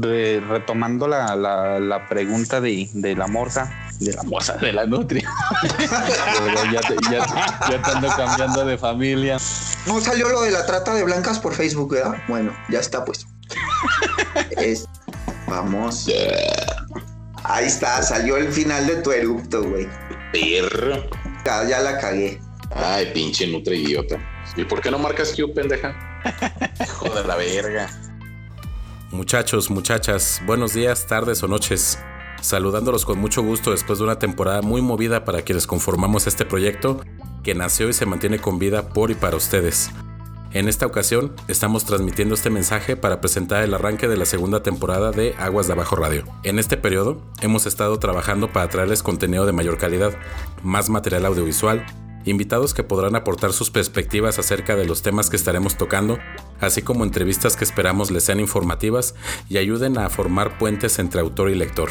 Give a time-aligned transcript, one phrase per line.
[0.00, 5.28] retomando la, la, la, pregunta de, de, la morsa, de la morsa, de la nutria.
[6.72, 7.26] ya, te, ya,
[7.70, 9.38] ya te ando cambiando de familia.
[9.86, 12.16] No salió lo de la trata de blancas por Facebook, ¿verdad?
[12.28, 13.26] Bueno, ya está pues.
[14.50, 14.86] es,
[15.46, 16.06] vamos.
[17.44, 19.88] Ahí está, salió el final de tu erupto, güey.
[20.32, 21.04] Perro.
[21.44, 22.40] Ya, ya la cagué.
[22.74, 24.16] Ay, pinche nutria idiota.
[24.56, 25.94] ¿Y por qué no marcas Q, pendeja?
[26.84, 27.88] Hijo de la verga.
[29.10, 31.98] Muchachos, muchachas, buenos días, tardes o noches.
[32.42, 37.00] Saludándolos con mucho gusto después de una temporada muy movida para quienes conformamos este proyecto
[37.42, 39.90] que nació y se mantiene con vida por y para ustedes.
[40.52, 45.10] En esta ocasión estamos transmitiendo este mensaje para presentar el arranque de la segunda temporada
[45.10, 46.24] de Aguas de Abajo Radio.
[46.42, 50.12] En este periodo hemos estado trabajando para traerles contenido de mayor calidad,
[50.62, 51.86] más material audiovisual,
[52.28, 56.18] invitados que podrán aportar sus perspectivas acerca de los temas que estaremos tocando,
[56.60, 59.14] así como entrevistas que esperamos les sean informativas
[59.48, 61.90] y ayuden a formar puentes entre autor y lector.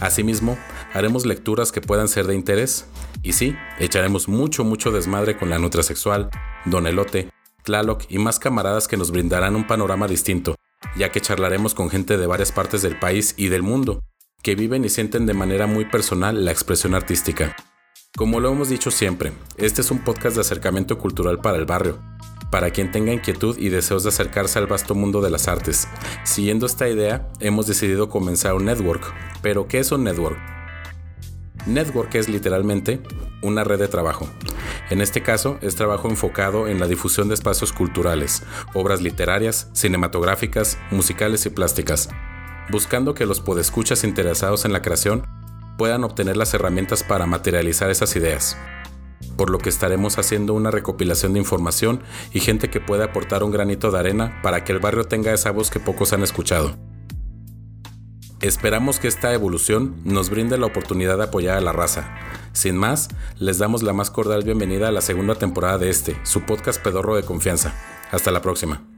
[0.00, 0.56] Asimismo,
[0.94, 2.86] haremos lecturas que puedan ser de interés
[3.22, 6.30] y sí, echaremos mucho mucho desmadre con la nutrasexual,
[6.64, 7.30] Don Elote,
[7.64, 10.54] Tlaloc y más camaradas que nos brindarán un panorama distinto,
[10.96, 14.04] ya que charlaremos con gente de varias partes del país y del mundo,
[14.42, 17.56] que viven y sienten de manera muy personal la expresión artística.
[18.18, 22.00] Como lo hemos dicho siempre, este es un podcast de acercamiento cultural para el barrio,
[22.50, 25.86] para quien tenga inquietud y deseos de acercarse al vasto mundo de las artes.
[26.24, 29.14] Siguiendo esta idea, hemos decidido comenzar un network.
[29.40, 30.36] Pero, ¿qué es un network?
[31.66, 33.00] Network es literalmente
[33.40, 34.28] una red de trabajo.
[34.90, 38.42] En este caso, es trabajo enfocado en la difusión de espacios culturales,
[38.74, 42.08] obras literarias, cinematográficas, musicales y plásticas,
[42.68, 45.22] buscando que los podescuchas interesados en la creación
[45.78, 48.58] puedan obtener las herramientas para materializar esas ideas.
[49.36, 53.52] Por lo que estaremos haciendo una recopilación de información y gente que pueda aportar un
[53.52, 56.76] granito de arena para que el barrio tenga esa voz que pocos han escuchado.
[58.40, 62.14] Esperamos que esta evolución nos brinde la oportunidad de apoyar a la raza.
[62.52, 63.08] Sin más,
[63.38, 67.16] les damos la más cordial bienvenida a la segunda temporada de este, su podcast pedorro
[67.16, 67.74] de confianza.
[68.10, 68.97] Hasta la próxima.